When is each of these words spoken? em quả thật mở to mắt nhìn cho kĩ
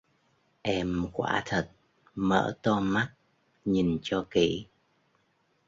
em 0.63 1.07
quả 1.13 1.43
thật 1.45 1.69
mở 2.15 2.57
to 2.63 2.79
mắt 2.79 3.13
nhìn 3.65 3.99
cho 4.01 4.25
kĩ 4.31 4.65